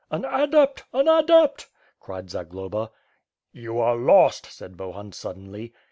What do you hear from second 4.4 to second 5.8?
said Bohun, suddenly.